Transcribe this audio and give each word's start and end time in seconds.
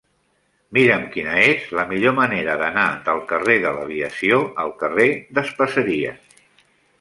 Mira'm 0.75 1.01
quina 1.15 1.35
és 1.49 1.67
la 1.79 1.83
millor 1.91 2.15
manera 2.19 2.55
d'anar 2.61 2.85
del 3.09 3.21
carrer 3.33 3.59
de 3.67 3.75
l'Aviació 3.77 4.41
al 4.65 4.75
carrer 4.81 5.07
d'Espaseria. 5.39 6.17